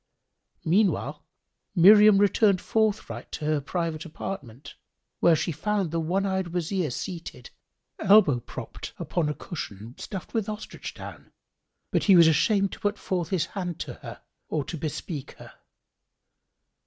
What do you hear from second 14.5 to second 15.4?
to bespeak